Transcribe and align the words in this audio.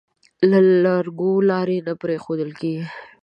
لرګو 0.83 1.31
لارۍ 1.49 1.79
نه 1.87 1.93
پرېښوول 2.01 2.51
کېږي. 2.59 2.85